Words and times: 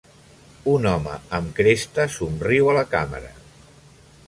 Un 0.71 0.87
home 0.91 1.17
amb 1.39 1.51
cresta 1.59 2.07
somriu 2.15 2.73
a 2.73 2.75
la 2.81 2.87
càmera. 2.97 3.31